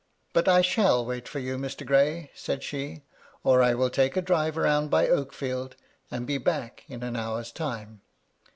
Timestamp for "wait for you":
1.05-1.57